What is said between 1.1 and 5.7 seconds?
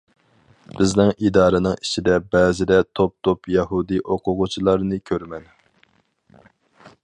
ئىدارىنىڭ ئىچىدە بەزىدە توپ-توپ يەھۇدىي ئوقۇغۇچىلارنى كۆرىمەن.